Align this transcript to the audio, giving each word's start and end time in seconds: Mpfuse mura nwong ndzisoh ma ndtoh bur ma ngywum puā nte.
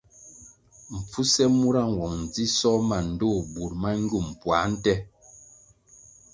Mpfuse 0.95 1.43
mura 1.57 1.83
nwong 1.91 2.15
ndzisoh 2.23 2.79
ma 2.89 2.97
ndtoh 3.09 3.39
bur 3.53 3.71
ma 3.81 3.91
ngywum 4.01 4.27
puā 4.41 4.61
nte. 4.73 4.93